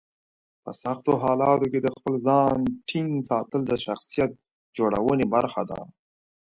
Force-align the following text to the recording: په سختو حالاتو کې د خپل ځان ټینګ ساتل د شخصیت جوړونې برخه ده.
په 0.63 0.71
سختو 0.81 1.11
حالاتو 1.23 1.65
کې 1.71 1.79
د 1.81 1.87
خپل 1.95 2.13
ځان 2.27 2.57
ټینګ 2.87 3.11
ساتل 3.29 3.61
د 3.67 3.73
شخصیت 3.85 4.31
جوړونې 4.77 5.25
برخه 5.33 5.61
ده. 5.69 5.79